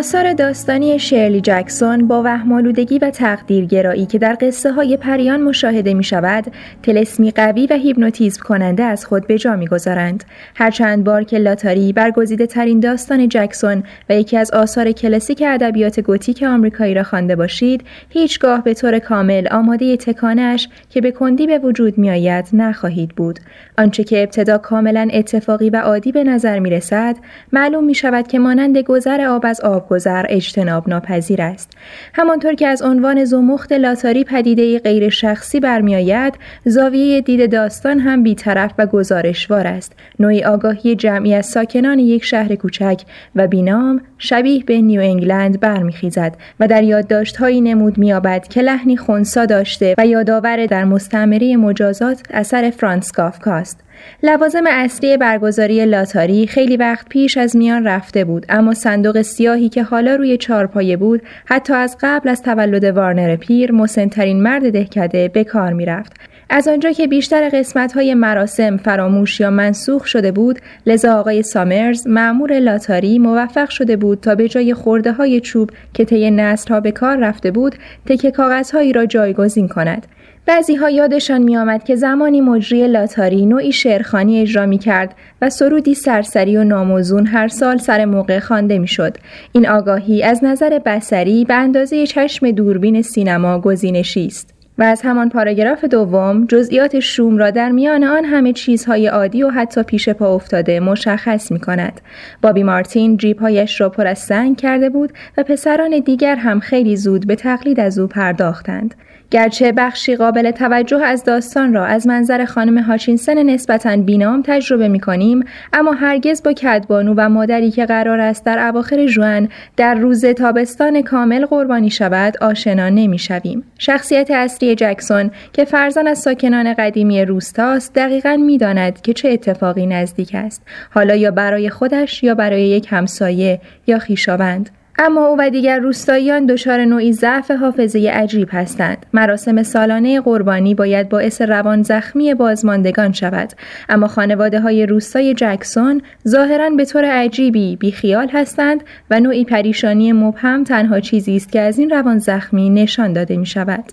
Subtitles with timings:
[0.00, 6.04] آثار داستانی شرلی جکسون با وهمالودگی و تقدیرگرایی که در قصه های پریان مشاهده می
[6.04, 6.44] شود،
[6.82, 10.24] تلسمی قوی و هیپنوتیزم کننده از خود به جا می گذارند.
[10.54, 16.42] هرچند بار که لاتاری برگزیده ترین داستان جکسون و یکی از آثار کلاسیک ادبیات گوتیک
[16.42, 21.98] آمریکایی را خوانده باشید، هیچگاه به طور کامل آماده تکانش که به کندی به وجود
[21.98, 23.40] می آید نخواهید بود.
[23.78, 27.16] آنچه که ابتدا کاملا اتفاقی و عادی به نظر می رسد،
[27.52, 31.72] معلوم می شود که مانند گذر آب از آب گذر اجتناب ناپذیر است.
[32.14, 38.72] همانطور که از عنوان زمخت لاتاری پدیده غیر شخصی برمیآید، زاویه دید داستان هم بیطرف
[38.78, 39.92] و گزارشوار است.
[40.18, 43.02] نوعی آگاهی جمعی از ساکنان یک شهر کوچک
[43.36, 49.46] و بینام شبیه به نیو انگلند برمیخیزد و در یادداشتهایی نمود مییابد که لحنی خونسا
[49.46, 53.80] داشته و یادآور در مستعمره مجازات اثر فرانس کافکاست.
[54.22, 59.82] لوازم اصلی برگزاری لاتاری خیلی وقت پیش از میان رفته بود اما صندوق سیاهی که
[59.82, 65.44] حالا روی چارپایه بود حتی از قبل از تولد وارنر پیر مسنترین مرد دهکده به
[65.44, 66.12] کار می‌رفت.
[66.52, 72.06] از آنجا که بیشتر قسمت های مراسم فراموش یا منسوخ شده بود لذا آقای سامرز
[72.06, 76.80] معمور لاتاری موفق شده بود تا به جای خورده های چوب که طی نسل ها
[76.80, 77.74] به کار رفته بود
[78.06, 80.06] تکه کاغذهایی را جایگزین کند
[80.46, 85.50] بعضی ها یادشان می آمد که زمانی مجری لاتاری نوعی شعرخانی اجرا می کرد و
[85.50, 89.16] سرودی سرسری و ناموزون هر سال سر موقع خوانده می شد.
[89.52, 94.59] این آگاهی از نظر بسری به اندازه چشم دوربین سینما گزینشی است.
[94.80, 99.48] و از همان پاراگراف دوم جزئیات شوم را در میان آن همه چیزهای عادی و
[99.48, 102.00] حتی پیش پا افتاده مشخص می کند.
[102.42, 107.26] بابی مارتین جیبهایش را پر از سنگ کرده بود و پسران دیگر هم خیلی زود
[107.26, 108.94] به تقلید از او پرداختند.
[109.30, 115.00] گرچه بخشی قابل توجه از داستان را از منظر خانم هاچینسن نسبتا بینام تجربه می
[115.00, 120.24] کنیم اما هرگز با کدبانو و مادری که قرار است در اواخر جوان در روز
[120.24, 123.64] تابستان کامل قربانی شود آشنا نمی شویم.
[123.78, 129.86] شخصیت اصلی جکسون که فرزان از ساکنان قدیمی روستاست دقیقا می داند که چه اتفاقی
[129.86, 134.70] نزدیک است حالا یا برای خودش یا برای یک همسایه یا خیشاوند
[135.02, 139.06] اما او و دیگر روستاییان دچار نوعی ضعف حافظه عجیب هستند.
[139.12, 143.52] مراسم سالانه قربانی باید باعث روان زخمی بازماندگان شود.
[143.88, 150.64] اما خانواده های روستای جکسون ظاهرا به طور عجیبی بیخیال هستند و نوعی پریشانی مبهم
[150.64, 153.84] تنها چیزی است که از این روان زخمی نشان داده می شود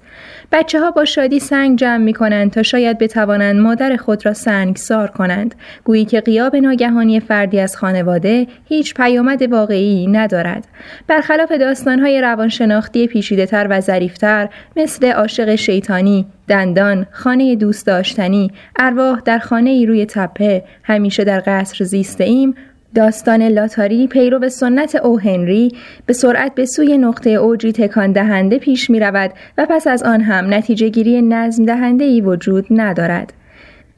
[0.51, 4.75] بچه ها با شادی سنگ جمع می کنند تا شاید بتوانند مادر خود را سنگ
[4.75, 5.55] سار کنند.
[5.83, 10.67] گویی که قیاب ناگهانی فردی از خانواده هیچ پیامد واقعی ندارد.
[11.07, 19.39] برخلاف داستانهای روانشناختی پیشیدهتر و ظریفتر مثل عاشق شیطانی، دندان، خانه دوست داشتنی، ارواح در
[19.39, 22.55] خانه ای روی تپه، همیشه در قصر زیسته ایم،
[22.95, 25.71] داستان لاتاری پیرو سنت او هنری
[26.05, 30.21] به سرعت به سوی نقطه اوجی تکان دهنده پیش می رود و پس از آن
[30.21, 33.33] هم نتیجه گیری نظم دهنده ای وجود ندارد.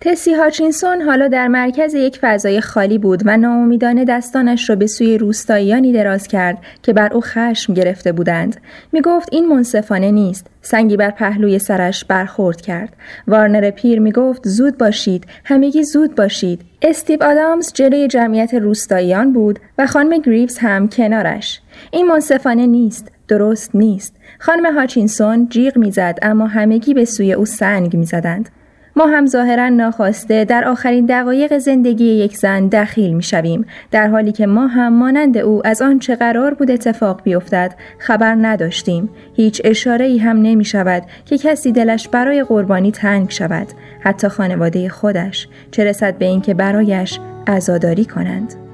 [0.02, 5.18] تسی هاچینسون حالا در مرکز یک فضای خالی بود و ناامیدانه دستانش را به سوی
[5.18, 8.58] روستاییانی دراز کرد که بر او خشم گرفته بودند.
[8.92, 10.48] می گفت این منصفانه نیست.
[10.62, 12.96] سنگی بر پهلوی سرش برخورد کرد.
[13.28, 15.26] وارنر پیر می گفت زود باشید.
[15.44, 16.62] همگی زود باشید.
[16.81, 21.62] استیو آدامز جلوی جمعیت روستاییان بود و خانم گریوز هم کنارش.
[21.92, 23.12] این منصفانه نیست.
[23.28, 24.16] درست نیست.
[24.40, 28.50] خانم هاچینسون جیغ می‌زد اما همگی به سوی او سنگ می‌زدند.
[28.96, 34.32] ما هم ظاهرا ناخواسته در آخرین دقایق زندگی یک زن دخیل می شویم در حالی
[34.32, 39.10] که ما هم مانند او از آنچه قرار بود اتفاق بیفتد خبر نداشتیم.
[39.36, 43.68] هیچ اشاره ای هم نمی شود که کسی دلش برای قربانی تنگ شود
[44.00, 48.69] حتی خانواده خودش چه رسد به اینکه برایش عزاداری کنند.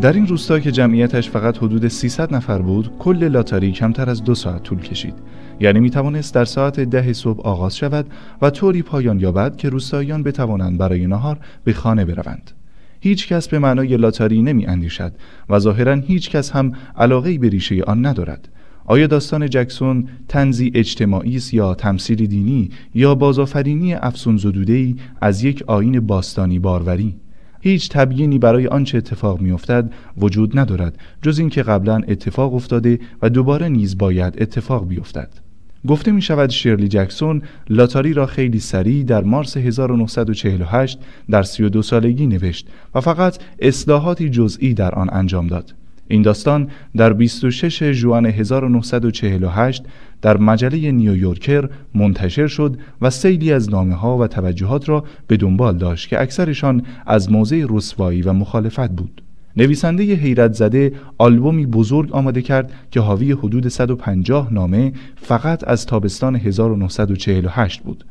[0.00, 4.34] در این روستا که جمعیتش فقط حدود 300 نفر بود کل لاتاری کمتر از دو
[4.34, 5.14] ساعت طول کشید.
[5.60, 8.06] یعنی می توانست در ساعت ده صبح آغاز شود
[8.42, 12.50] و طوری پایان یابد که روستاییان بتوانند برای نهار به خانه بروند.
[13.00, 15.12] هیچ کس به معنای لاتاری نمی اندیشد
[15.48, 18.48] و ظاهرا هیچ کس هم علاقه به ریشه آن ندارد.
[18.84, 25.64] آیا داستان جکسون تنزی اجتماعی است یا تمثیل دینی یا بازآفرینی افسون زدوده از یک
[25.66, 27.16] آین باستانی باروری؟
[27.64, 33.68] هیچ تبیینی برای آنچه اتفاق میافتد وجود ندارد جز اینکه قبلا اتفاق افتاده و دوباره
[33.68, 35.28] نیز باید اتفاق بیفتد
[35.88, 40.98] گفته می شود شیرلی جکسون لاتاری را خیلی سریع در مارس 1948
[41.30, 45.74] در 32 سالگی نوشت و فقط اصلاحاتی جزئی در آن انجام داد.
[46.08, 49.84] این داستان در 26 ژوئن 1948
[50.22, 55.78] در مجله نیویورکر منتشر شد و سیلی از نامه ها و توجهات را به دنبال
[55.78, 59.22] داشت که اکثرشان از موضع رسوایی و مخالفت بود.
[59.56, 66.36] نویسنده حیرت زده آلبومی بزرگ آماده کرد که حاوی حدود 150 نامه فقط از تابستان
[66.36, 68.04] 1948 بود.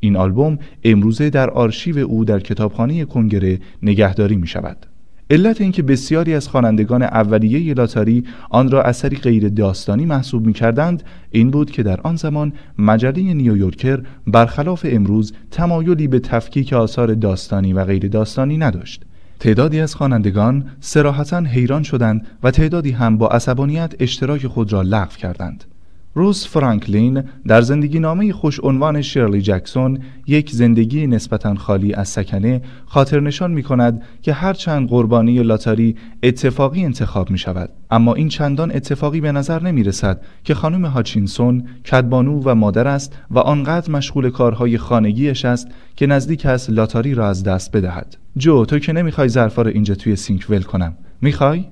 [0.00, 4.86] این آلبوم امروزه در آرشیو او در کتابخانه کنگره نگهداری می شود.
[5.30, 11.02] علت اینکه بسیاری از خوانندگان اولیه لاتاری آن را اثری غیر داستانی محسوب می کردند
[11.30, 17.72] این بود که در آن زمان مجله نیویورکر برخلاف امروز تمایلی به تفکیک آثار داستانی
[17.72, 19.02] و غیر داستانی نداشت.
[19.40, 25.16] تعدادی از خوانندگان سراحتا حیران شدند و تعدادی هم با عصبانیت اشتراک خود را لغو
[25.16, 25.64] کردند.
[26.14, 32.62] روز فرانکلین در زندگی نامه خوش عنوان شرلی جکسون یک زندگی نسبتا خالی از سکنه
[32.86, 37.70] خاطر نشان می کند که هرچند قربانی لاتاری اتفاقی انتخاب می شود.
[37.90, 43.16] اما این چندان اتفاقی به نظر نمی رسد که خانم هاچینسون کدبانو و مادر است
[43.30, 48.16] و آنقدر مشغول کارهای خانگیش است که نزدیک است لاتاری را از دست بدهد.
[48.36, 50.94] جو تو که نمی‌خوای ظرفا را اینجا توی سینک ول کنم.
[51.20, 51.64] می‌خوای؟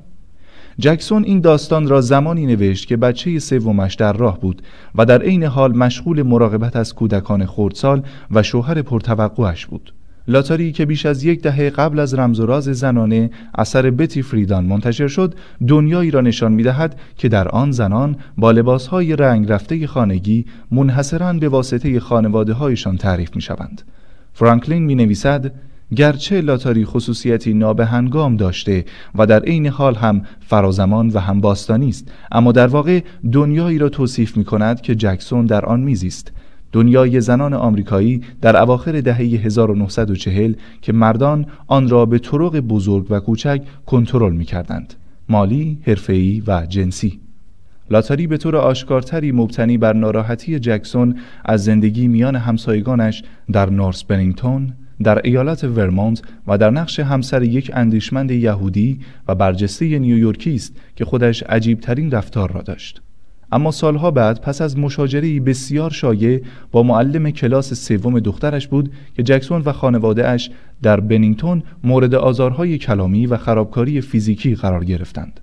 [0.80, 4.62] جکسون این داستان را زمانی نوشت که بچه سومش در راه بود
[4.94, 9.94] و در عین حال مشغول مراقبت از کودکان خردسال و شوهر پرتوقعش بود.
[10.28, 14.64] لاتاری که بیش از یک دهه قبل از رمز و راز زنانه اثر بتی فریدان
[14.64, 15.34] منتشر شد
[15.68, 21.32] دنیایی را نشان می دهد که در آن زنان با لباسهای رنگ رفته خانگی منحصرا
[21.32, 23.82] به واسطه خانواده هایشان تعریف می شوند.
[24.32, 25.52] فرانکلین می نویسد
[25.96, 28.84] گرچه لاتاری خصوصیتی نابهنگام داشته
[29.14, 33.00] و در عین حال هم فرازمان و هم باستانی است اما در واقع
[33.32, 36.32] دنیایی را توصیف می کند که جکسون در آن میزیست
[36.72, 40.52] دنیای زنان آمریکایی در اواخر دهه 1940
[40.82, 44.94] که مردان آن را به طرق بزرگ و کوچک کنترل می کردند
[45.28, 47.20] مالی، حرفه‌ای و جنسی.
[47.90, 53.22] لاتاری به طور آشکارتری مبتنی بر ناراحتی جکسون از زندگی میان همسایگانش
[53.52, 54.72] در نورس بنینگتون
[55.02, 61.04] در ایالت ورمونت و در نقش همسر یک اندیشمند یهودی و برجسته نیویورکی است که
[61.04, 63.02] خودش عجیبترین رفتار را داشت
[63.52, 66.42] اما سالها بعد پس از مشاجره بسیار شایع
[66.72, 70.50] با معلم کلاس سوم دخترش بود که جکسون و خانواده اش
[70.82, 75.40] در بنینگتون مورد آزارهای کلامی و خرابکاری فیزیکی قرار گرفتند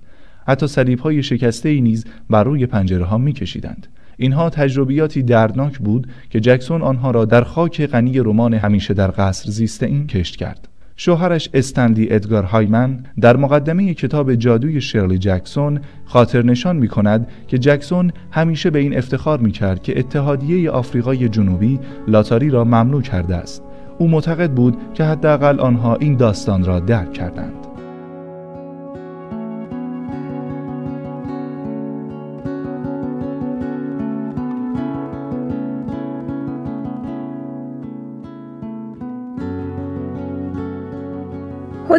[0.48, 3.88] حتی صلیب های شکسته ای نیز بر روی پنجره ها می کشیدند.
[4.18, 9.52] اینها تجربیاتی دردناک بود که جکسون آنها را در خاک غنی رمان همیشه در قصر
[9.52, 10.68] زیسته این کشت کرد.
[11.00, 17.58] شوهرش استندی ادگار هایمن در مقدمه کتاب جادوی شرلی جکسون خاطر نشان می کند که
[17.58, 23.36] جکسون همیشه به این افتخار می کرد که اتحادیه آفریقای جنوبی لاتاری را ممنوع کرده
[23.36, 23.64] است.
[23.98, 27.67] او معتقد بود که حداقل آنها این داستان را درک کردند.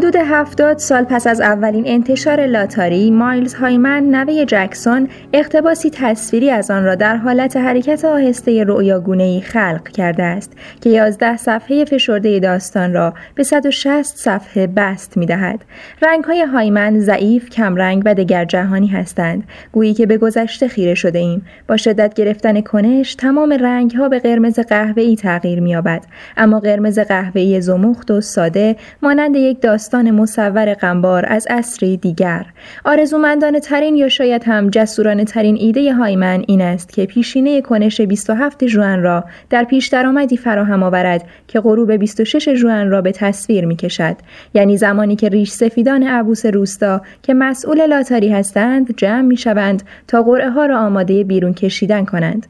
[0.09, 6.71] حدود هفتاد سال پس از اولین انتشار لاتاری مایلز هایمن نوه جکسون اقتباسی تصویری از
[6.71, 12.93] آن را در حالت حرکت آهسته ای خلق کرده است که 11 صفحه فشرده داستان
[12.93, 15.65] را به 160 صفحه بست می دهد.
[16.03, 19.45] رنگ های هایمن ضعیف، کمرنگ و دگر جهانی هستند.
[19.73, 21.47] گویی که به گذشته خیره شده ایم.
[21.69, 26.05] با شدت گرفتن کنش تمام رنگ ها به قرمز قهوه‌ای تغییر می‌یابد.
[26.37, 32.47] اما قرمز قهوه‌ای زمخت و ساده مانند یک داستان داستان مصور غمبار از اصری دیگر.
[32.85, 38.65] آرزومندانه ترین یا شاید هم جسورانه ترین ایده هایمن این است که پیشینه کنش 27
[38.65, 43.77] جوان را در پیش درآمدی فراهم آورد که غروب 26 جوان را به تصویر می
[43.77, 44.17] کشد.
[44.55, 50.23] یعنی زمانی که ریش سفیدان عبوس روستا که مسئول لاتاری هستند جمع می شوند تا
[50.23, 52.47] قرعه ها را آماده بیرون کشیدن کنند.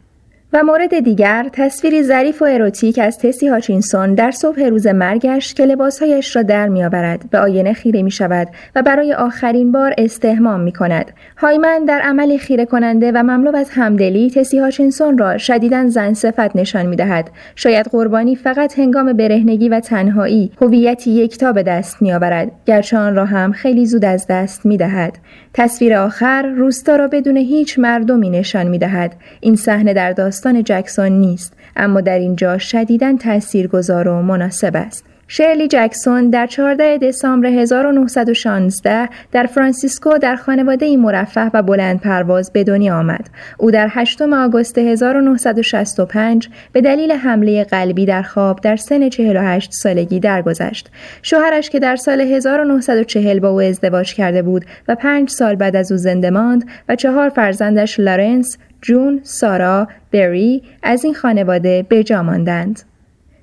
[0.52, 5.64] و مورد دیگر تصویری ظریف و اروتیک از تسی هاچینسون در صبح روز مرگش که
[5.64, 7.31] لباسهایش را در میآورد.
[7.31, 12.38] به آینه خیره می شود و برای آخرین بار استهمام می کند هایمن در عملی
[12.38, 17.31] خیره کننده و مملو از همدلی تسی هاچینسون را شدیدا زن صفت نشان می دهد
[17.57, 23.17] شاید قربانی فقط هنگام برهنگی و تنهایی هویتی یکتا به دست می آورد گرچه آن
[23.17, 25.19] را هم خیلی زود از دست می دهد
[25.55, 31.12] تصویر آخر روستا را بدون هیچ مردمی نشان می دهد این صحنه در داستان جکسون
[31.12, 39.09] نیست اما در اینجا شدیداً تاثیرگذار و مناسب است شرلی جکسون در 14 دسامبر 1916
[39.33, 43.30] در فرانسیسکو در خانواده ای مرفه و بلند پرواز به دنیا آمد.
[43.59, 50.21] او در 8 آگوست 1965 به دلیل حمله قلبی در خواب در سن 48 سالگی
[50.21, 50.90] درگذشت.
[51.23, 55.92] شوهرش که در سال 1940 با او ازدواج کرده بود و پنج سال بعد از
[55.92, 62.23] او زنده ماند و چهار فرزندش لارنس، جون، سارا، بری از این خانواده به جا
[62.23, 62.82] ماندند.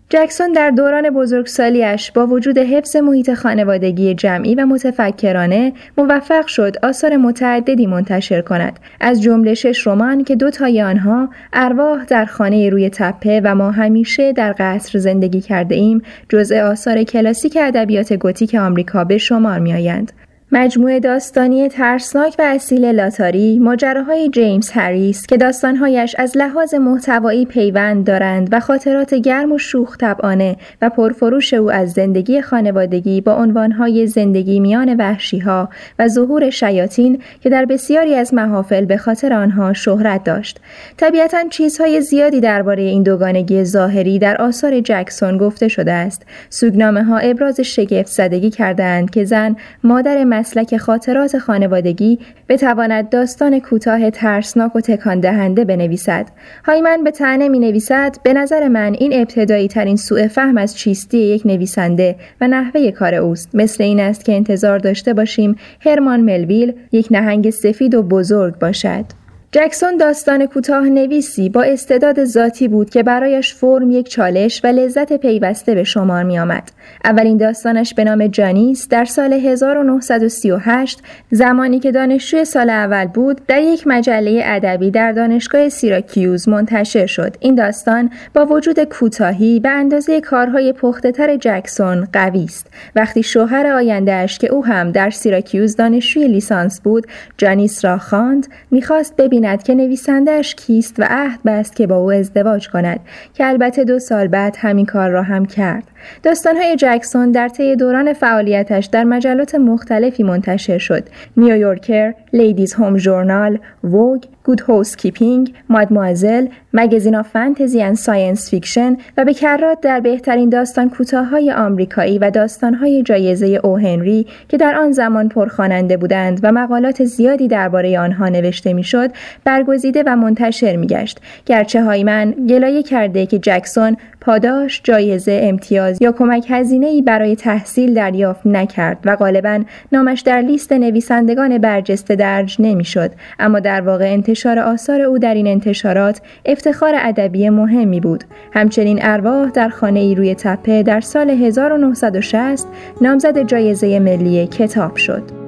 [0.09, 7.17] جکسون در دوران بزرگسالیش با وجود حفظ محیط خانوادگی جمعی و متفکرانه موفق شد آثار
[7.17, 12.89] متعددی منتشر کند از جمله شش رمان که دو تای آنها ارواح در خانه روی
[12.89, 19.03] تپه و ما همیشه در قصر زندگی کرده ایم جزء آثار کلاسیک ادبیات گوتیک آمریکا
[19.03, 20.11] به شمار میآیند
[20.51, 28.07] مجموعه داستانی ترسناک و اصیل لاتاری ماجراهای جیمز هریس که داستانهایش از لحاظ محتوایی پیوند
[28.07, 34.07] دارند و خاطرات گرم و شوخ طبعانه و پرفروش او از زندگی خانوادگی با عنوانهای
[34.07, 40.23] زندگی میان وحشیها و ظهور شیاطین که در بسیاری از محافل به خاطر آنها شهرت
[40.23, 40.59] داشت.
[40.97, 46.25] طبیعتا چیزهای زیادی درباره این دوگانگی ظاهری در آثار جکسون گفته شده است.
[46.49, 54.09] سوگنامه ها ابراز شگفت زدگی کردند که زن مادر مسلک خاطرات خانوادگی بتواند داستان کوتاه
[54.09, 56.27] ترسناک و تکان دهنده بنویسد.
[56.65, 61.17] هایمن به تنه می نویسد به نظر من این ابتدایی ترین سوء فهم از چیستی
[61.17, 66.73] یک نویسنده و نحوه کار اوست مثل این است که انتظار داشته باشیم هرمان ملویل
[66.91, 69.24] یک نهنگ سفید و بزرگ باشد.
[69.55, 75.13] جکسون داستان کوتاه نویسی با استعداد ذاتی بود که برایش فرم یک چالش و لذت
[75.13, 76.71] پیوسته به شمار می آمد.
[77.05, 80.99] اولین داستانش به نام جانیس در سال 1938
[81.31, 87.35] زمانی که دانشجوی سال اول بود در یک مجله ادبی در دانشگاه سیراکیوز منتشر شد.
[87.39, 92.67] این داستان با وجود کوتاهی به اندازه کارهای پختهتر جکسون قوی است.
[92.95, 97.07] وقتی شوهر آیندهش که او هم در سیراکیوز دانشجوی لیسانس بود
[97.37, 102.69] جانیس را خواند می‌خواست ببیند که نویسندهش کیست و عهد بست که با او ازدواج
[102.69, 102.99] کند
[103.33, 105.83] که البته دو سال بعد همین کار را هم کرد.
[106.23, 111.03] داستانهای جکسون در طی دوران فعالیتش در مجلات مختلفی منتشر شد.
[111.37, 119.25] نیویورکر، Ladies' Home Journal، ووگ، Good Housekeeping، مادموازل، Magazine of Fantasy and Science Fiction و
[119.25, 124.91] به کرات در بهترین داستان کوتاههای آمریکایی و داستانهای جایزه اُ هنری که در آن
[124.91, 129.11] زمان پرخواننده بودند و مقالات زیادی درباره آنها نوشته می‌شد
[129.43, 131.19] برگزیده و منتشر میگشت.
[131.45, 137.93] گرچه هایمن گلایه کرده که جکسون پاداش، جایزه، امتیاز یا کمک هزینه ای برای تحصیل
[137.93, 143.11] دریافت نکرد و غالبا نامش در لیست نویسندگان برجسته درج نمی‌شد.
[143.39, 148.23] اما در واقع انتشار آثار او در این انتشارات افتخار ادبی مهمی بود.
[148.53, 152.67] همچنین ارواح در خانه ای روی تپه در سال 1960
[153.01, 155.44] نامزد جایزه ملی کتاب شد.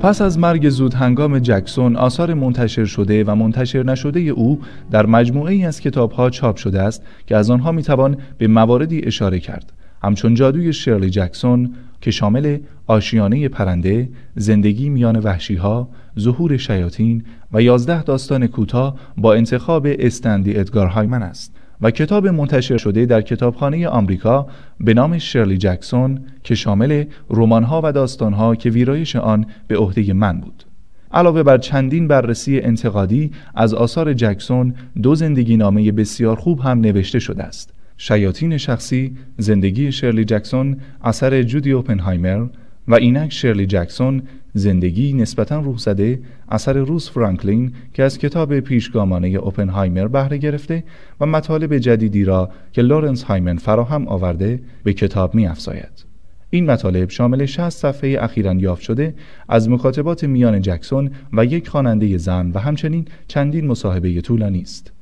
[0.00, 5.54] پس از مرگ زود هنگام جکسون آثار منتشر شده و منتشر نشده او در مجموعه
[5.54, 9.40] ای از کتاب ها چاپ شده است که از آنها می توان به مواردی اشاره
[9.40, 15.88] کرد همچون جادوی شرلی جکسون که شامل آشیانه پرنده، زندگی میان وحشی ها،
[16.18, 21.56] ظهور شیاطین و یازده داستان کوتاه با انتخاب استندی ادگار هایمن است.
[21.80, 24.46] و کتاب منتشر شده در کتابخانه آمریکا
[24.80, 30.40] به نام شرلی جکسون که شامل رمان‌ها و داستانها که ویرایش آن به عهده من
[30.40, 30.64] بود.
[31.12, 37.18] علاوه بر چندین بررسی انتقادی از آثار جکسون دو زندگی نامه بسیار خوب هم نوشته
[37.18, 37.74] شده است.
[37.96, 42.46] شیاطین شخصی زندگی شرلی جکسون اثر جودی اوپنهایمر
[42.88, 44.22] و اینک شرلی جکسون
[44.58, 50.84] زندگی نسبتا روح زده اثر روث فرانکلین که از کتاب پیشگامانه اوپنهایمر بهره گرفته
[51.20, 56.04] و مطالب جدیدی را که لورنس هایمن فراهم آورده به کتاب می افزاید.
[56.50, 59.14] این مطالب شامل 60 صفحه اخیرا یافت شده
[59.48, 64.92] از مکاتبات میان جکسون و یک خواننده زن و همچنین چندین مصاحبه طولانی است.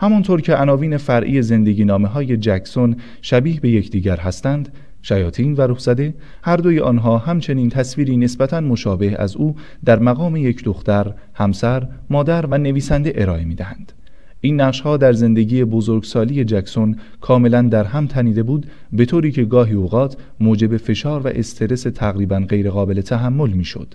[0.00, 4.72] همانطور که عناوین فرعی زندگی نامه های جکسون شبیه به یکدیگر هستند
[5.04, 10.64] شیاطین و روحزده هر دوی آنها همچنین تصویری نسبتا مشابه از او در مقام یک
[10.64, 13.92] دختر، همسر، مادر و نویسنده ارائه می دهند.
[14.40, 19.44] این نقش ها در زندگی بزرگسالی جکسون کاملا در هم تنیده بود به طوری که
[19.44, 23.94] گاهی اوقات موجب فشار و استرس تقریبا غیرقابل تحمل می شد.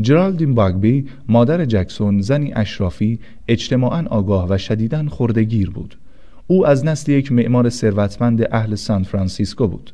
[0.00, 5.96] جرالدین باگبی مادر جکسون زنی اشرافی اجتماعا آگاه و شدیداً خردگیر بود
[6.46, 9.92] او از نسل یک معمار ثروتمند اهل سان فرانسیسکو بود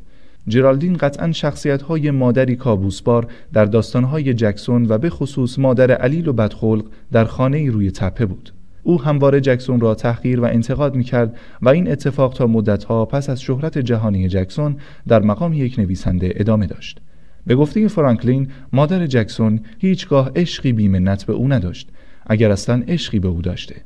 [0.49, 6.29] جرالدین قطعا شخصیت های مادری کابوسبار در داستان های جکسون و به خصوص مادر علیل
[6.29, 8.53] و بدخلق در خانه روی تپه بود.
[8.83, 13.31] او همواره جکسون را تحقیر و انتقاد می کرد و این اتفاق تا مدتها پس
[13.31, 14.77] از شهرت جهانی جکسون
[15.09, 17.01] در مقام یک نویسنده ادامه داشت.
[17.47, 21.89] به گفته فرانکلین مادر جکسون هیچگاه عشقی بیمنت به او نداشت
[22.27, 23.77] اگر اصلا عشقی به او داشته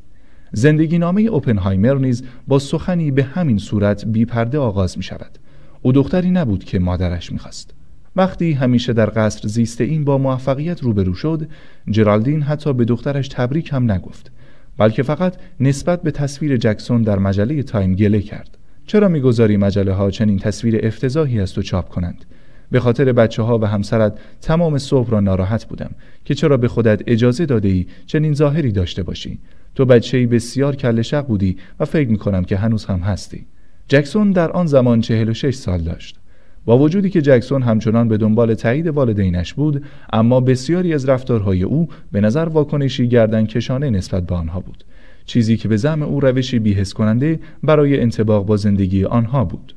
[0.53, 5.39] زندگی نامه اوپنهایمر نیز با سخنی به همین صورت بی پرده آغاز می شود
[5.87, 7.75] او دختری نبود که مادرش می‌خواست.
[8.17, 11.49] وقتی همیشه در قصر زیسته این با موفقیت روبرو شد
[11.91, 14.33] جرالدین حتی به دخترش تبریک هم نگفت
[14.79, 18.59] بلکه فقط نسبت به تصویر جکسون در مجله تایم گله کرد.
[18.87, 22.25] چرا می‌گذاری مجله ها چنین تصویر افتضاحی است و چاپ کنند؟
[22.71, 25.91] به خاطر بچه ها و همسرت تمام صبح را ناراحت بودم
[26.25, 29.39] که چرا به خودت اجازه داده ای چنین ظاهری داشته باشی؟
[29.75, 33.47] تو بچه بسیار کل شق بودی و فکر می کنم که هنوز هم هستی.
[33.89, 36.17] جکسون در آن زمان 46 سال داشت.
[36.65, 41.89] با وجودی که جکسون همچنان به دنبال تایید والدینش بود اما بسیاری از رفتارهای او
[42.13, 44.85] به نظر واکنشی گردن کشانه نسبت به آنها بود.
[45.27, 49.75] چیزی که به زعم او روشی بیهس کننده برای انتباق با زندگی آنها بود.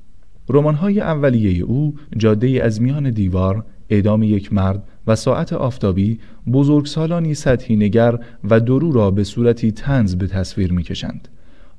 [0.50, 6.20] رمان‌های اولیه او جاده از میان دیوار اعدام یک مرد و ساعت آفتابی
[6.52, 11.28] بزرگسالانی سطحی نگر و درو را به صورتی تنز به تصویر می‌کشند.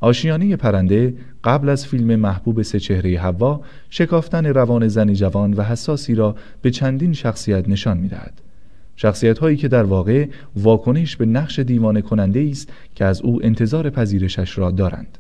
[0.01, 1.15] آشیانه پرنده
[1.45, 6.71] قبل از فیلم محبوب سه چهره هوا شکافتن روان زنی جوان و حساسی را به
[6.71, 8.41] چندین شخصیت نشان می‌دهد.
[8.97, 10.27] شخصیت هایی که در واقع
[10.57, 15.19] واکنش به نقش دیوانه کننده است که از او انتظار پذیرشش را دارند.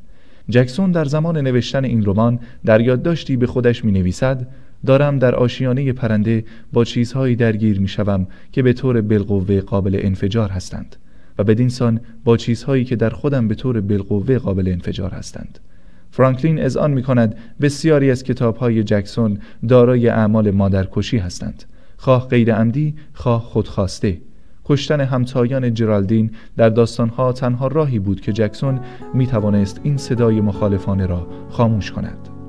[0.48, 4.46] جکسون در زمان نوشتن این رمان در یادداشتی به خودش می نویسد
[4.86, 10.50] دارم در آشیانه پرنده با چیزهایی درگیر می شوم که به طور بالقوه قابل انفجار
[10.50, 10.96] هستند
[11.40, 15.58] و بدینسان با چیزهایی که در خودم به طور بالقوه قابل انفجار هستند.
[16.10, 21.64] فرانکلین از آن می کند بسیاری از کتاب های جکسون دارای اعمال مادرکشی هستند.
[21.96, 24.20] خواه غیر عمدی خواه خودخواسته.
[24.64, 28.80] کشتن همتایان جرالدین در داستانها تنها راهی بود که جکسون
[29.14, 32.39] می توانست این صدای مخالفانه را خاموش کند.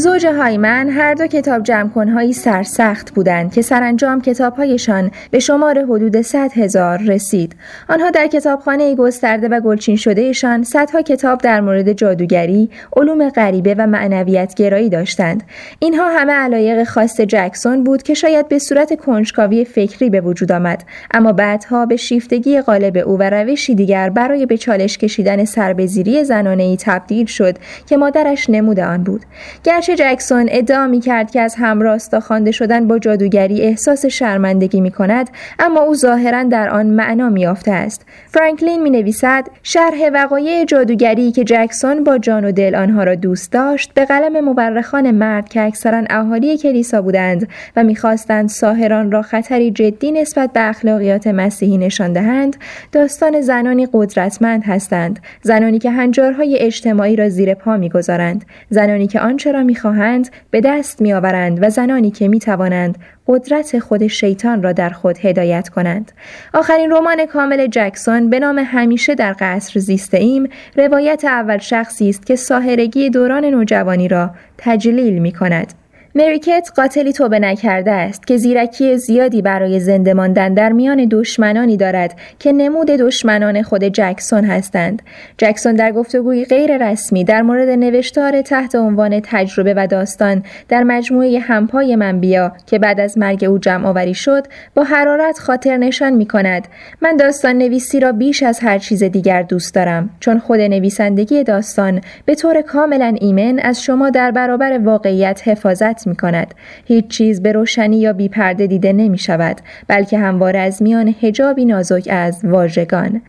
[0.00, 6.52] زوج هایمن هر دو کتاب جمع سرسخت بودند که سرانجام کتابهایشان به شمار حدود 100
[6.52, 7.56] هزار رسید.
[7.88, 13.86] آنها در کتابخانه گسترده و گلچین شدهشان صدها کتاب در مورد جادوگری، علوم غریبه و
[13.86, 15.42] معنویت گرایی داشتند.
[15.78, 20.84] اینها همه علایق خاص جکسون بود که شاید به صورت کنجکاوی فکری به وجود آمد،
[21.14, 26.76] اما بعدها به شیفتگی غالب او و روشی دیگر برای به چالش کشیدن سربزیری زنانه
[26.76, 29.22] تبدیل شد که مادرش نمود آن بود.
[29.64, 34.90] گرچه جکسون ادعا می کرد که از همراستا خوانده شدن با جادوگری احساس شرمندگی می
[34.90, 38.06] کند اما او ظاهرا در آن معنا میافته است.
[38.28, 43.52] فرانکلین می نویسد شرح وقایع جادوگری که جکسون با جان و دل آنها را دوست
[43.52, 49.70] داشت به قلم مورخان مرد که اکثرا اهالی کلیسا بودند و می‌خواستند ساهران را خطری
[49.70, 52.56] جدی نسبت به اخلاقیات مسیحی نشان دهند
[52.92, 59.52] داستان زنانی قدرتمند هستند زنانی که هنجارهای اجتماعی را زیر پا می‌گذارند زنانی که آنچه
[59.52, 65.18] را می‌خواهند به دست میآورند و زنانی که می‌توانند قدرت خود شیطان را در خود
[65.18, 66.12] هدایت کنند.
[66.54, 72.26] آخرین رمان کامل جکسون به نام همیشه در قصر زیسته ایم روایت اول شخصی است
[72.26, 75.74] که ساهرگی دوران نوجوانی را تجلیل می کند.
[76.14, 82.14] مریکت قاتلی توبه نکرده است که زیرکی زیادی برای زنده ماندن در میان دشمنانی دارد
[82.38, 85.02] که نمود دشمنان خود جکسون هستند.
[85.38, 91.38] جکسون در گفتگوی غیر رسمی در مورد نوشتار تحت عنوان تجربه و داستان در مجموعه
[91.38, 96.12] همپای من بیا که بعد از مرگ او جمع آوری شد با حرارت خاطر نشان
[96.12, 96.68] می کند
[97.00, 102.00] من داستان نویسی را بیش از هر چیز دیگر دوست دارم چون خود نویسندگی داستان
[102.24, 106.54] به طور کاملا ایمن از شما در برابر واقعیت حفاظت می کند.
[106.84, 112.08] هیچ چیز به روشنی یا بیپرده دیده نمی شود بلکه همواره از میان هجابی نازک
[112.10, 113.22] از واژگان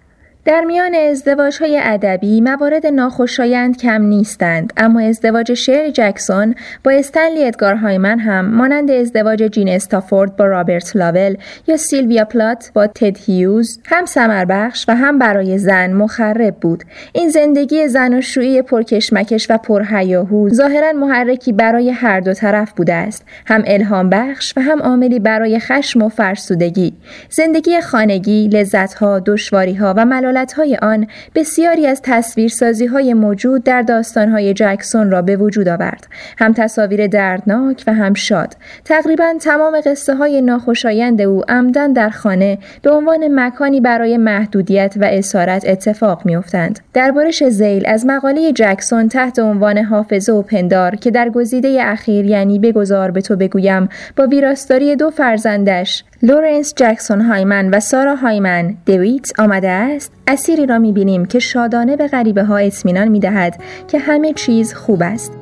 [0.45, 7.43] در میان ازدواج های ادبی موارد ناخوشایند کم نیستند اما ازدواج شعر جکسون با استنلی
[7.43, 13.17] ادگار هایمن هم مانند ازدواج جین استافورد با رابرت لاول یا سیلویا پلات با تد
[13.17, 16.83] هیوز هم سمر بخش و هم برای زن مخرب بود.
[17.13, 22.93] این زندگی زن و شویی پرکشمکش و پرهیاهو ظاهرا محرکی برای هر دو طرف بوده
[22.93, 23.25] است.
[23.45, 26.93] هم الهام بخش و هم عاملی برای خشم و فرسودگی.
[27.29, 34.29] زندگی خانگی لذتها دشواریها و ملال های آن بسیاری از تصویرسازی های موجود در داستان
[34.29, 36.07] های جکسون را به وجود آورد.
[36.37, 38.55] هم تصاویر دردناک و هم شاد.
[38.85, 45.03] تقریبا تمام قصه های ناخوشایند او عمدتا در خانه به عنوان مکانی برای محدودیت و
[45.03, 46.79] اسارت اتفاق میافتند.
[46.93, 52.25] در برش زیر از مقاله جکسون تحت عنوان حافظه و پندار که در گزیده اخیر
[52.25, 58.77] یعنی بگذار به تو بگویم با ویراستاری دو فرزندش لورنس جکسون هایمن و سارا هایمن
[58.85, 60.11] دویت آمده است.
[60.27, 65.40] اسیری را می‌بینیم که شادانه به غریبه ها اطمینان می‌دهد که همه چیز خوب است.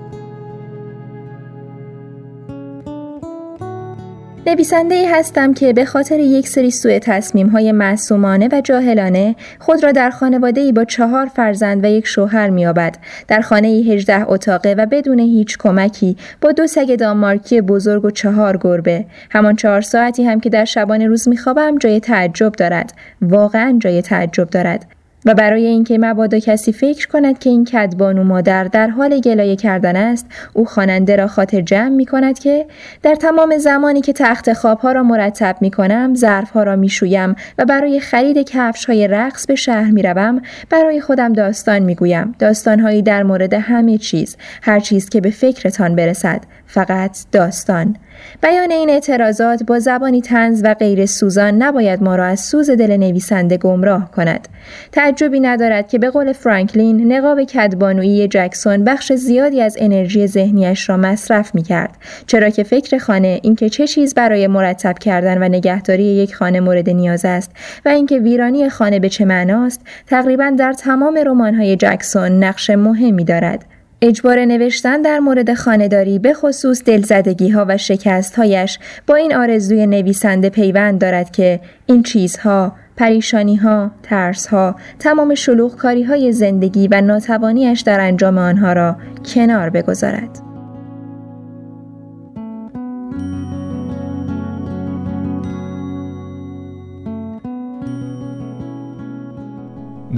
[4.49, 9.83] نویسنده ای هستم که به خاطر یک سری سوء تصمیم های معصومانه و جاهلانه خود
[9.83, 14.31] را در خانواده ای با چهار فرزند و یک شوهر میابد در خانه ای هجده
[14.31, 19.05] اتاقه و بدون هیچ کمکی با دو سگ دانمارکی بزرگ و چهار گربه.
[19.31, 22.93] همان چهار ساعتی هم که در شبانه روز میخوابم جای تعجب دارد.
[23.21, 24.98] واقعا جای تعجب دارد.
[25.25, 29.95] و برای اینکه مبادا کسی فکر کند که این کدبانو مادر در حال گلایه کردن
[29.95, 32.65] است او خواننده را خاطر جمع می کند که
[33.03, 37.65] در تمام زمانی که تخت خوابها را مرتب می کنم ظرفها را می شویم و
[37.65, 43.01] برای خرید کفش های رقص به شهر می روم برای خودم داستان می گویم داستانهایی
[43.01, 47.95] در مورد همه چیز هر چیز که به فکرتان برسد فقط داستان.
[48.41, 52.97] بیان این اعتراضات با زبانی تنز و غیر سوزان نباید ما را از سوز دل
[52.97, 54.47] نویسنده گمراه کند.
[54.91, 60.97] تعجبی ندارد که به قول فرانکلین نقاب کدبانویی جکسون بخش زیادی از انرژی ذهنیش را
[60.97, 61.97] مصرف می کرد.
[62.27, 66.89] چرا که فکر خانه اینکه چه چیز برای مرتب کردن و نگهداری یک خانه مورد
[66.89, 67.51] نیاز است
[67.86, 73.65] و اینکه ویرانی خانه به چه معناست تقریبا در تمام رمان‌های جکسون نقش مهمی دارد.
[74.01, 79.88] اجبار نوشتن در مورد خانهداری به خصوص دلزدگی ها و شکست هایش با این آرزوی
[79.88, 86.88] نویسنده پیوند دارد که این چیزها پریشانی ها، ترس ها، تمام شلوغ کاری های زندگی
[86.88, 88.95] و ناتوانیش در انجام آنها را
[89.33, 90.48] کنار بگذارد.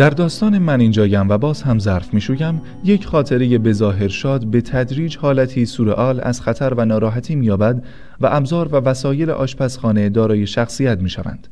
[0.02, 5.18] در داستان من اینجایم و باز هم ظرف می‌شویم یک خاطره بظاهر شاد به تدریج
[5.18, 7.84] حالتی سورئال از خطر و ناراحتی مییابد
[8.22, 11.48] و ابزار و وسایل آشپزخانه دارای شخصیت می‌شوند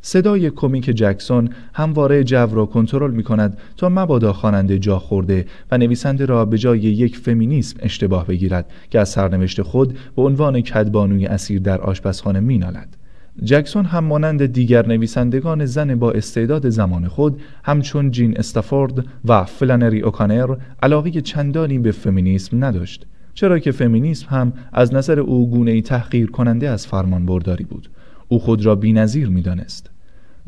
[0.00, 5.78] صدای کمیک جکسون همواره جو را کنترل می کند تا مبادا خواننده جا خورده و
[5.78, 11.26] نویسنده را به جای یک فمینیسم اشتباه بگیرد که از سرنوشت خود به عنوان کدبانوی
[11.26, 12.97] اسیر در آشپزخانه مینالد.
[13.44, 20.00] جکسون هم مانند دیگر نویسندگان زن با استعداد زمان خود همچون جین استافورد و فلانری
[20.00, 26.30] اوکانر علاقه چندانی به فمینیسم نداشت چرا که فمینیسم هم از نظر او گونه تحقیر
[26.30, 27.90] کننده از فرمان برداری بود.
[28.28, 29.90] او خود را بینظیر می‌دانست.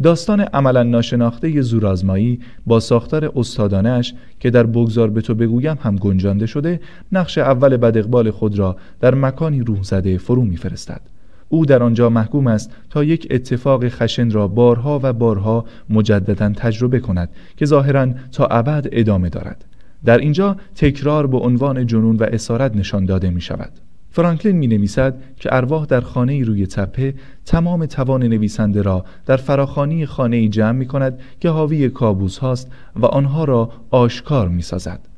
[0.03, 6.47] داستان عملا ناشناخته زورآزمایی با ساختار استادانش که در بگذار به تو بگویم هم گنجانده
[6.47, 6.81] شده
[7.13, 11.01] نقش اول بداقبال خود را در مکانی روح زده فرو میفرستد.
[11.53, 17.01] او در آنجا محکوم است تا یک اتفاق خشن را بارها و بارها مجددا تجربه
[17.01, 19.65] کند که ظاهرا تا ابد ادامه دارد
[20.05, 23.73] در اینجا تکرار به عنوان جنون و اسارت نشان داده می شود
[24.11, 27.15] فرانکلین می نویسد که ارواح در خانه روی تپه
[27.47, 33.07] تمام توان نویسنده را در فراخانی خانه جمع می کند که حاوی کابوس هاست و
[33.07, 35.10] آنها را آشکار می سازد.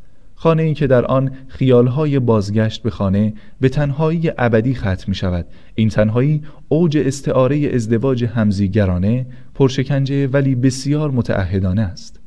[0.43, 5.47] خانه ای که در آن خیالهای بازگشت به خانه به تنهایی ابدی ختم می شود.
[5.75, 12.21] این تنهایی اوج استعاره ازدواج همزیگرانه پرشکنجه ولی بسیار متعهدانه است.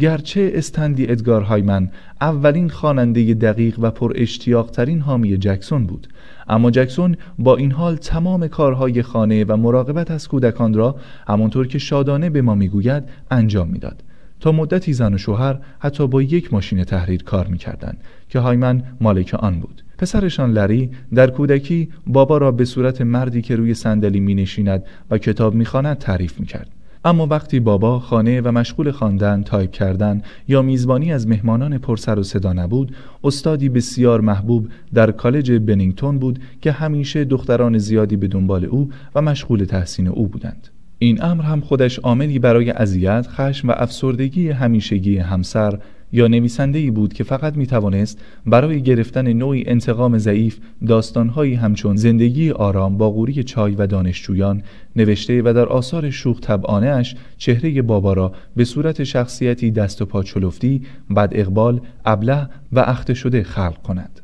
[0.00, 1.90] گرچه استندی ادگار هایمن
[2.20, 6.08] اولین خواننده دقیق و پر اشتیاق ترین حامی جکسون بود
[6.48, 10.96] اما جکسون با این حال تمام کارهای خانه و مراقبت از کودکان را
[11.28, 14.02] همانطور که شادانه به ما می‌گوید انجام می‌داد.
[14.40, 19.34] تا مدتی زن و شوهر حتی با یک ماشین تحریر کار می‌کردند که هایمن مالک
[19.34, 24.34] آن بود پسرشان لری در کودکی بابا را به صورت مردی که روی صندلی می
[24.34, 26.70] نشیند و کتاب می‌خواند تعریف می‌کرد
[27.04, 32.22] اما وقتی بابا خانه و مشغول خواندن، تایپ کردن یا میزبانی از مهمانان پرسر و
[32.22, 38.64] صدا نبود، استادی بسیار محبوب در کالج بنینگتون بود که همیشه دختران زیادی به دنبال
[38.64, 40.68] او و مشغول تحسین او بودند.
[40.98, 45.78] این امر هم خودش عاملی برای اذیت، خشم و افسردگی همیشگی همسر
[46.12, 52.50] یا نویسنده بود که فقط می توانست برای گرفتن نوعی انتقام ضعیف داستانهایی همچون زندگی
[52.50, 54.62] آرام با غوری چای و دانشجویان
[54.96, 60.06] نوشته و در آثار شوخ طبعانه اش چهره بابا را به صورت شخصیتی دست و
[60.06, 60.82] پا چلفتی،
[61.16, 64.20] بد اقبال، ابله و اخته شده خلق کند.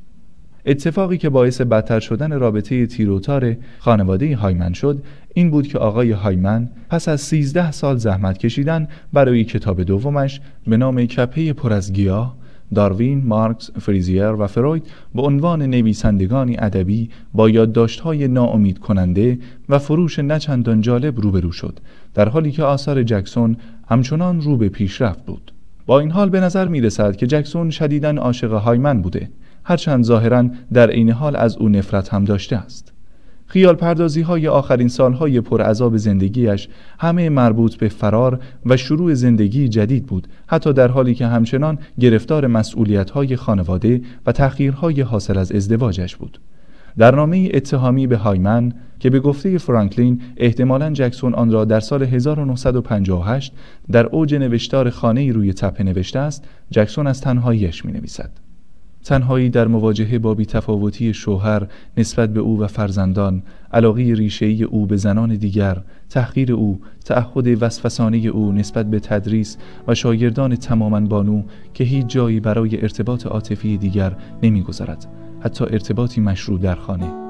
[0.67, 5.03] اتفاقی که باعث بدتر شدن رابطه تیروتار خانواده هایمن شد
[5.35, 10.77] این بود که آقای هایمن پس از 13 سال زحمت کشیدن برای کتاب دومش به
[10.77, 12.37] نام کپه پر از گیاه
[12.75, 20.19] داروین، مارکس، فریزیر و فروید به عنوان نویسندگانی ادبی با یادداشت‌های ناامید کننده و فروش
[20.19, 21.81] نچندان جالب روبرو شد
[22.15, 23.57] در حالی که آثار جکسون
[23.89, 25.53] همچنان رو به پیشرفت بود.
[25.87, 29.31] با این حال به نظر می رسد که جکسون شدیداً عاشق هایمن بوده.
[29.65, 32.95] هرچند ظاهرا در عین حال از او نفرت هم داشته است
[33.47, 39.69] خیال پردازی های آخرین سالهای پر عذاب زندگیش همه مربوط به فرار و شروع زندگی
[39.69, 45.53] جدید بود حتی در حالی که همچنان گرفتار مسئولیت های خانواده و تأخیرهای حاصل از
[45.53, 46.41] ازدواجش بود
[46.99, 52.03] در نامه اتهامی به هایمن که به گفته فرانکلین احتمالا جکسون آن را در سال
[52.03, 53.53] 1958
[53.93, 58.44] در اوج نوشتار خانه روی تپه نوشته است جکسون از تنهاییش می نویسد.
[59.05, 64.97] تنهایی در مواجهه با بیتفاوتی شوهر نسبت به او و فرزندان علاقه ریشه‌ای او به
[64.97, 69.57] زنان دیگر تحقیر او تعهد وسوسانه او نسبت به تدریس
[69.89, 71.43] و شاگردان تماما بانو
[71.75, 75.07] که هیچ جایی برای ارتباط عاطفی دیگر نمیگذرد
[75.41, 77.24] حتی ارتباطی مشروع در خانه.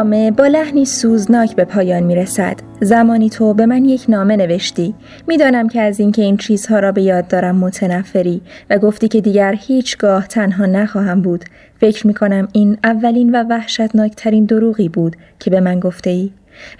[0.00, 2.56] نامه با لحنی سوزناک به پایان می رسد.
[2.80, 4.94] زمانی تو به من یک نامه نوشتی.
[5.28, 9.54] می‌دانم که از اینکه این چیزها را به یاد دارم متنفری و گفتی که دیگر
[9.58, 11.44] هیچگاه تنها نخواهم بود.
[11.80, 16.30] فکر می کنم این اولین و وحشتناکترین دروغی بود که به من گفته ای.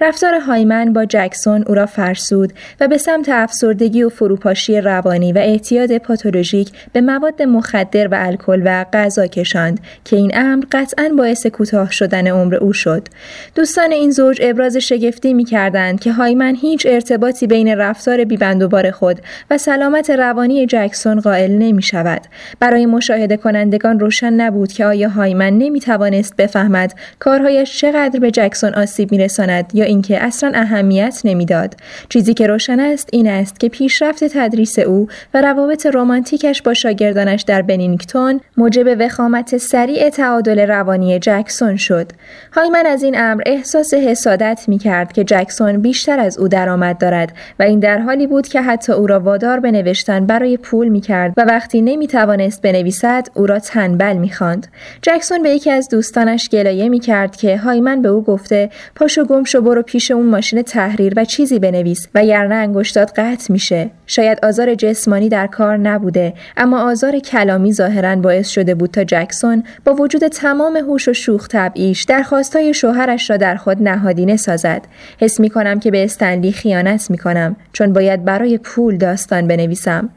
[0.01, 5.39] رفتار هایمن با جکسون او را فرسود و به سمت افسردگی و فروپاشی روانی و
[5.39, 11.47] اعتیاد پاتولوژیک به مواد مخدر و الکل و غذا کشاند که این امر قطعا باعث
[11.47, 13.09] کوتاه شدن عمر او شد.
[13.55, 19.21] دوستان این زوج ابراز شگفتی می کردند که هایمن هیچ ارتباطی بین رفتار بیبندوبار خود
[19.51, 22.23] و سلامت روانی جکسون قائل نمی شود
[22.61, 28.75] برای مشاهده کنندگان روشن نبود که آیا هایمن نمی توانست بفهمد کارهایش چقدر به جکسون
[28.75, 31.75] آسیب می رساند یا اینکه اصلا اهمیت نمی‌داد
[32.09, 37.43] چیزی که روشن است این است که پیشرفت تدریس او و روابط رمانتیکش با شاگردانش
[37.43, 42.13] در بنینگتون موجب وخامت سریع تعادل روانی جکسون شد
[42.53, 47.33] هایمن از این امر احساس حسادت می کرد که جکسون بیشتر از او درآمد دارد
[47.59, 51.01] و این در حالی بود که حتی او را وادار به نوشتن برای پول می
[51.01, 54.67] کرد و وقتی نمی توانست بنویسد او را تنبل می خواند.
[55.03, 59.45] جکسون به یکی از دوستانش گلایه می کرد که هایمن به او گفته پاشو گم
[59.51, 63.91] شو برو پیش اون ماشین تحریر و چیزی بنویس و یرنه انگشتات قطع میشه.
[64.07, 69.65] شاید آزار جسمانی در کار نبوده اما آزار کلامی ظاهرا باعث شده بود تا جکسون
[69.85, 74.83] با وجود تمام هوش و شوخ طبعیش درخواستای شوهرش را در خود نهادینه سازد.
[75.21, 80.09] حس می کنم که به استنلی خیانت می کنم چون باید برای پول داستان بنویسم.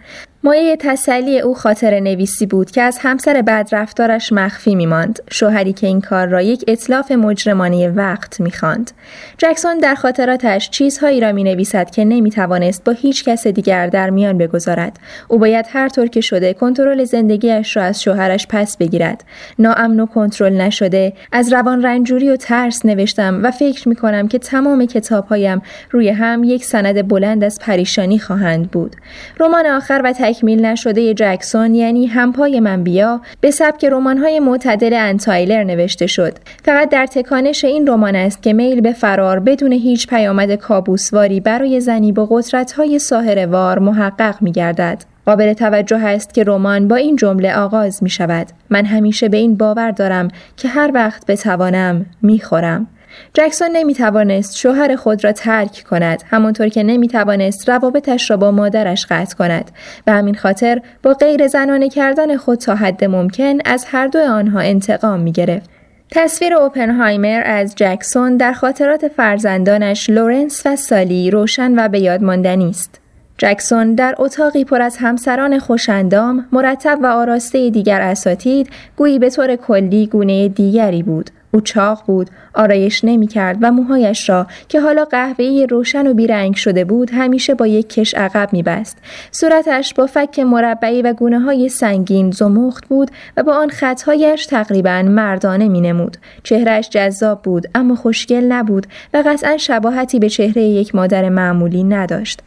[0.46, 5.20] مایه تسلی او خاطر نویسی بود که از همسر بدرفتارش مخفی میماند.
[5.32, 8.92] شوهری که این کار را یک اطلاف مجرمانه وقت می‌خواند.
[9.38, 14.10] جکسون در خاطراتش چیزهایی را می نویسد که نمی توانست با هیچ کس دیگر در
[14.10, 15.00] میان بگذارد.
[15.28, 19.24] او باید هر طور که شده کنترل زندگیش را از شوهرش پس بگیرد.
[19.60, 24.40] ناامن و کنترل نشده از روان رنجوری و ترس نوشتم و فکر می کنم که
[24.40, 28.96] تمام کتابهایم روی هم یک سند بلند از پریشانی خواهند بود.
[29.40, 35.64] رمان آخر و تکمیل نشده جکسون یعنی همپای من بیا به سبک رمان‌های معتدل انتایلر
[35.64, 36.34] نوشته شد
[36.66, 41.80] فقط در تکانش این رمان است که میل به فرار بدون هیچ پیامد کابوسواری برای
[41.80, 48.04] زنی با قدرت‌های ساهروار محقق می‌گردد قابل توجه است که رمان با این جمله آغاز
[48.04, 48.48] می شود.
[48.70, 52.88] من همیشه به این باور دارم که هر وقت بتوانم می خورم.
[53.34, 58.52] جکسون نمی توانست شوهر خود را ترک کند همانطور که نمی توانست روابطش را با
[58.52, 59.72] مادرش قطع کند
[60.06, 64.60] به همین خاطر با غیر زنانه کردن خود تا حد ممکن از هر دو آنها
[64.60, 65.70] انتقام می گرفت.
[66.12, 72.70] تصویر اوپنهایمر از جکسون در خاطرات فرزندانش لورنس و سالی روشن و به یاد ماندنی
[72.70, 73.00] است.
[73.38, 79.56] جکسون در اتاقی پر از همسران خوش‌اندام، مرتب و آراسته دیگر اساتید، گویی به طور
[79.56, 81.30] کلی گونه دیگری بود.
[81.54, 86.56] او چاق بود، آرایش نمی کرد و موهایش را که حالا قهوه‌ای روشن و بیرنگ
[86.56, 88.98] شده بود همیشه با یک کش عقب می بست.
[89.32, 95.02] صورتش با فک مربعی و گونه های سنگین زمخت بود و با آن خطهایش تقریبا
[95.02, 96.18] مردانه می نمود.
[96.44, 102.42] چهرش جذاب بود اما خوشگل نبود و قطعا شباهتی به چهره یک مادر معمولی نداشت.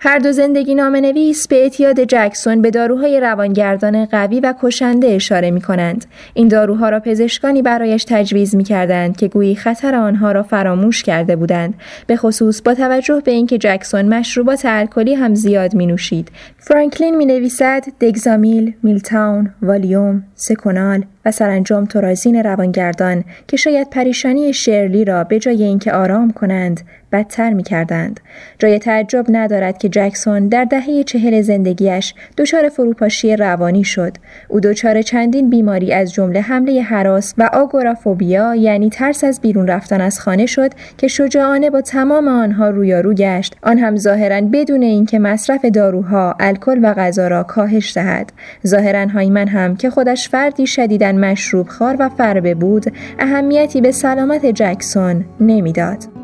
[0.00, 5.50] هر دو زندگی نام نویس به اعتیاد جکسون به داروهای روانگردان قوی و کشنده اشاره
[5.50, 6.04] می کنند.
[6.34, 11.36] این داروها را پزشکانی برایش تجویز می کردند که گویی خطر آنها را فراموش کرده
[11.36, 11.74] بودند.
[12.06, 16.28] به خصوص با توجه به اینکه جکسون مشروبات الکلی هم زیاد می نوشید.
[16.58, 25.04] فرانکلین می نویسد دگزامیل، میلتاون، والیوم، سکونال و سرانجام تورازین روانگردان که شاید پریشانی شرلی
[25.04, 26.80] را به جای اینکه آرام کنند
[27.16, 28.20] بدتر می کردند.
[28.58, 34.12] جای تعجب ندارد که جکسون در دهه چهل زندگیش دچار فروپاشی روانی شد.
[34.48, 40.00] او دچار چندین بیماری از جمله حمله حراس و آگورافوبیا یعنی ترس از بیرون رفتن
[40.00, 45.18] از خانه شد که شجاعانه با تمام آنها رویارو گشت آن هم ظاهرا بدون اینکه
[45.18, 48.32] مصرف داروها الکل و غذا را کاهش دهد
[48.66, 52.84] ظاهرا هایمن هم که خودش فردی شدیدا مشروب خار و فربه بود
[53.18, 56.15] اهمیتی به سلامت جکسون نمی‌داد.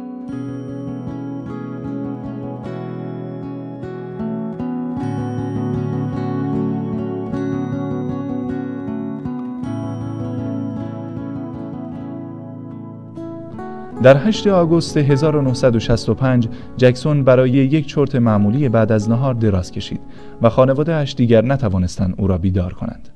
[14.02, 20.00] در 8 آگوست 1965 جکسون برای یک چرت معمولی بعد از نهار دراز کشید
[20.42, 23.08] و خانواده اش دیگر نتوانستند او را بیدار کنند.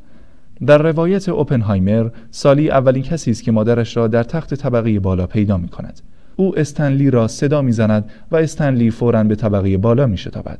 [0.67, 5.57] در روایت اوپنهایمر سالی اولین کسی است که مادرش را در تخت طبقه بالا پیدا
[5.57, 6.01] می کند.
[6.37, 10.59] او استنلی را صدا می زند و استنلی فوراً به طبقه بالا می شتابد.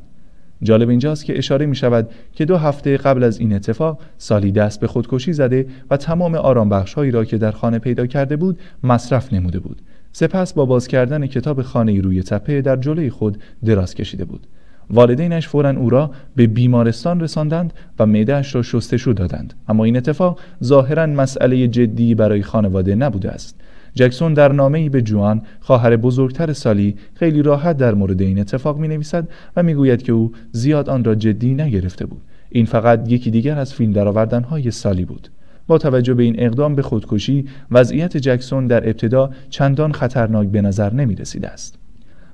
[0.63, 4.79] جالب اینجاست که اشاره می شود که دو هفته قبل از این اتفاق سالی دست
[4.79, 9.33] به خودکشی زده و تمام آرام هایی را که در خانه پیدا کرده بود مصرف
[9.33, 9.81] نموده بود
[10.11, 14.47] سپس با باز کردن کتاب خانه روی تپه در جلوی خود دراز کشیده بود.
[14.89, 19.53] والدینش فورا او را به بیمارستان رساندند و معدهاش را شستشو دادند.
[19.67, 23.59] اما این اتفاق ظاهرا مسئله جدی برای خانواده نبوده است.
[23.93, 28.87] جکسون در نامه‌ای به جوان خواهر بزرگتر سالی خیلی راحت در مورد این اتفاق می
[28.87, 32.21] نویسد و می‌گوید که او زیاد آن را جدی نگرفته بود.
[32.49, 35.29] این فقط یکی دیگر از فیلم درآوردن‌های سالی بود.
[35.67, 40.93] با توجه به این اقدام به خودکشی وضعیت جکسون در ابتدا چندان خطرناک به نظر
[40.93, 41.77] نمی رسیده است.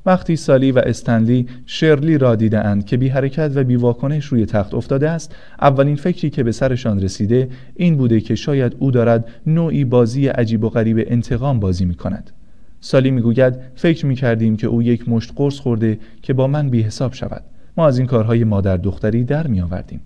[0.05, 4.73] وقتی سالی و استنلی شرلی را دیدند که بی حرکت و بی واکنش روی تخت
[4.73, 9.85] افتاده است اولین فکری که به سرشان رسیده این بوده که شاید او دارد نوعی
[9.85, 12.31] بازی عجیب و غریب انتقام بازی می کند
[12.79, 16.81] سالی می‌گوید فکر می کردیم که او یک مشت قرص خورده که با من بی
[16.81, 17.43] حساب شود.
[17.77, 20.01] ما از این کارهای مادر دختری در می آوردیم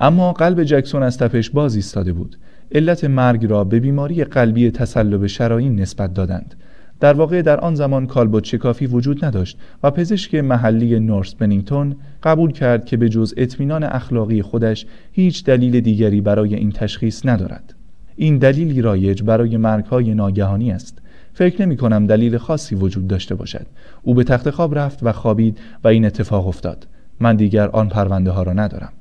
[0.00, 2.36] اما قلب جکسون از تپش باز ایستاده بود.
[2.72, 6.54] علت مرگ را به بیماری قلبی تسلب شراین نسبت دادند.
[7.00, 12.52] در واقع در آن زمان کالبد کافی وجود نداشت و پزشک محلی نورس بنینگتون قبول
[12.52, 17.74] کرد که به جز اطمینان اخلاقی خودش هیچ دلیل دیگری برای این تشخیص ندارد.
[18.16, 20.98] این دلیلی رایج برای مرگهای ناگهانی است.
[21.34, 23.66] فکر نمی کنم دلیل خاصی وجود داشته باشد.
[24.02, 26.86] او به تخت خواب رفت و خوابید و این اتفاق افتاد.
[27.20, 28.92] من دیگر آن پرونده ها را ندارم.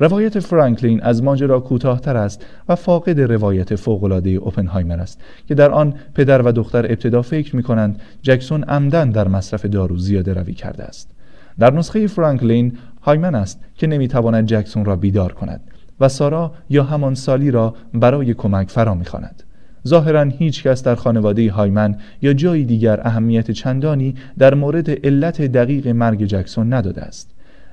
[0.00, 5.94] روایت فرانکلین از ماجرا کوتاهتر است و فاقد روایت فوق‌العاده اوپنهایمر است که در آن
[6.14, 10.84] پدر و دختر ابتدا فکر می کنند جکسون عمدن در مصرف دارو زیاده روی کرده
[10.84, 11.10] است.
[11.58, 15.60] در نسخه فرانکلین هایمن است که نمی‌تواند جکسون را بیدار کند
[16.00, 19.42] و سارا یا همان سالی را برای کمک فرا می‌خواند.
[19.88, 25.88] ظاهرا هیچ کس در خانواده هایمن یا جایی دیگر اهمیت چندانی در مورد علت دقیق
[25.88, 27.30] مرگ جکسون نداده است.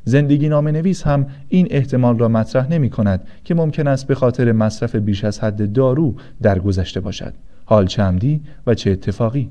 [0.07, 4.51] زندگی نام نویس هم این احتمال را مطرح نمی کند که ممکن است به خاطر
[4.51, 7.33] مصرف بیش از حد دارو درگذشته باشد.
[7.65, 9.49] حال چه عمدی و چه اتفاقی.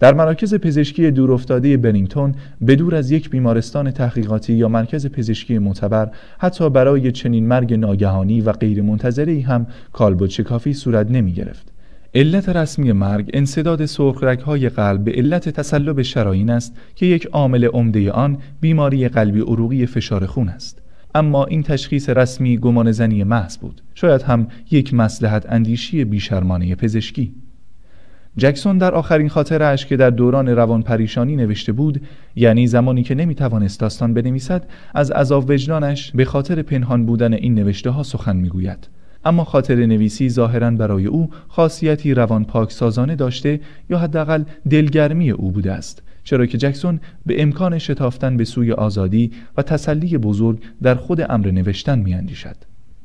[0.00, 6.10] در مراکز پزشکی دورافتاده بنینگتون به دور از یک بیمارستان تحقیقاتی یا مرکز پزشکی معتبر
[6.38, 11.73] حتی برای چنین مرگ ناگهانی و غیرمنتظری هم کالبد شکافی صورت نمی گرفت
[12.16, 17.64] علت رسمی مرگ انصداد سرخرک های قلب به علت تسلب شراین است که یک عامل
[17.64, 20.82] عمده آن بیماری قلبی عروقی فشار خون است.
[21.14, 23.82] اما این تشخیص رسمی گمان زنی محض بود.
[23.94, 27.34] شاید هم یک مسلحت اندیشی بیشرمانه پزشکی.
[28.36, 32.00] جکسون در آخرین خاطرش که در دوران روان پریشانی نوشته بود
[32.36, 37.54] یعنی زمانی که نمی توانست داستان بنویسد از عذاب وجدانش به خاطر پنهان بودن این
[37.54, 38.88] نوشته ها سخن می‌گوید.
[39.24, 43.60] اما خاطر نویسی ظاهرا برای او خاصیتی روان پاک سازانه داشته
[43.90, 49.32] یا حداقل دلگرمی او بوده است چرا که جکسون به امکان شتافتن به سوی آزادی
[49.56, 52.56] و تسلی بزرگ در خود امر نوشتن میاندیشد.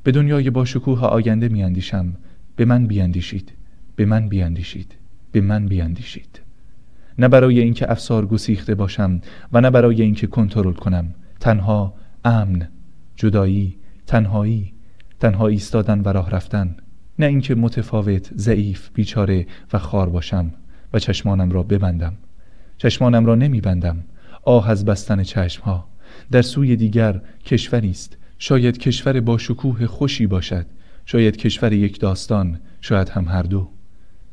[0.03, 2.13] به دنیای با شکوه آینده میاندیشم.
[2.55, 3.51] به من بیاندیشید.
[3.95, 4.95] به من بیاندیشید.
[5.31, 6.41] به من بیاندیشید.
[7.17, 9.21] نه برای اینکه افسار گسیخته باشم
[9.53, 11.13] و نه برای اینکه کنترل کنم.
[11.39, 11.93] تنها
[12.25, 12.67] امن
[13.15, 13.75] جدایی
[14.07, 14.73] تنهایی
[15.19, 16.75] تنها ایستادن و راه رفتن
[17.19, 20.51] نه اینکه متفاوت ضعیف بیچاره و خار باشم
[20.93, 22.13] و چشمانم را ببندم.
[22.77, 24.03] چشمانم را نمیبندم.
[24.43, 25.87] آه از بستن چشمها.
[26.31, 28.17] در سوی دیگر کشوری است.
[28.39, 30.65] شاید کشور با شکوه خوشی باشد.
[31.05, 33.69] شاید کشور یک داستان شاید هم هر دو.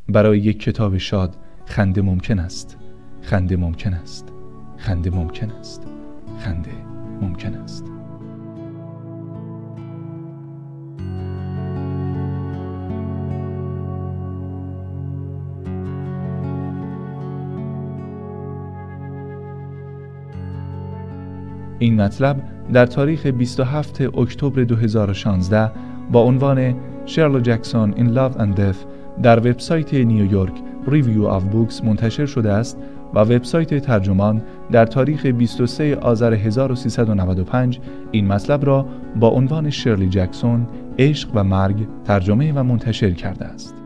[0.09, 1.37] برای یک کتاب شاد
[1.67, 2.77] خنده ممکن است.
[3.23, 4.33] خنده ممکن است.
[4.77, 5.83] خنده ممکن است.
[6.39, 6.73] خنده
[7.21, 7.96] ممکن است.
[21.87, 25.71] این مطلب در تاریخ 27 اکتبر 2016
[26.13, 28.77] با عنوان Shirley Jackson in Love and Death
[29.23, 30.53] در وبسایت New York
[30.87, 32.79] Review of Books منتشر شده است
[33.15, 37.81] و وبسایت ترجمان در تاریخ 23 آذر 1395
[38.11, 40.67] این مطلب را با عنوان شرلی جکسون
[40.99, 43.86] عشق و مرگ ترجمه و منتشر کرده است.